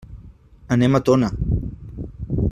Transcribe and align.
Anem 0.75 0.95
a 0.95 1.01
Tona. 1.11 1.29